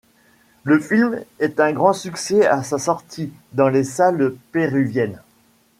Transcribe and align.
Le 0.63 0.79
film 0.79 1.23
est 1.39 1.59
un 1.59 1.73
grand 1.73 1.93
succès 1.93 2.47
à 2.47 2.63
sa 2.63 2.79
sortie 2.79 3.31
dans 3.53 3.67
les 3.69 3.83
salles 3.83 4.33
péruviennes. 4.51 5.21